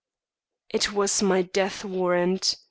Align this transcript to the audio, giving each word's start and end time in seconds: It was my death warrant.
It 0.71 0.91
was 0.93 1.21
my 1.21 1.43
death 1.43 1.85
warrant. 1.85 2.55